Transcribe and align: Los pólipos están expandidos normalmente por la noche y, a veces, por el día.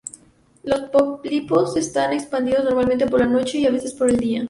Los 0.63 0.79
pólipos 0.89 1.77
están 1.77 2.11
expandidos 2.13 2.63
normalmente 2.65 3.05
por 3.05 3.19
la 3.19 3.27
noche 3.27 3.59
y, 3.59 3.67
a 3.67 3.71
veces, 3.71 3.93
por 3.93 4.09
el 4.09 4.17
día. 4.17 4.39